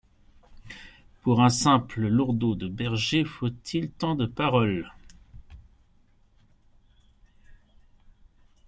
Pour 1.21 1.37
ung 1.41 1.49
simple 1.49 2.07
lourdaud 2.07 2.55
de 2.55 2.67
bergier, 2.67 3.23
faut-il 3.23 3.91
tant 3.91 4.15
de 4.15 4.25
paroles?… 4.25 4.91